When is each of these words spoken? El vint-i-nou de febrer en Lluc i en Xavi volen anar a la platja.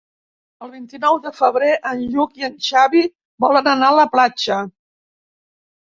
El 0.67 0.71
vint-i-nou 0.75 1.17
de 1.25 1.33
febrer 1.41 1.75
en 1.91 2.01
Lluc 2.15 2.33
i 2.43 2.47
en 2.49 2.57
Xavi 2.69 3.03
volen 3.47 3.69
anar 3.75 3.93
a 3.95 3.99
la 4.03 4.11
platja. 4.17 4.63